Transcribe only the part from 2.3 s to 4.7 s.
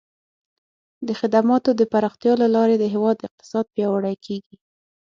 له لارې د هیواد اقتصاد پیاوړی کیږي.